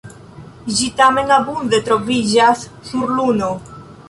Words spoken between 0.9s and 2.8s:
tamen abunde troviĝas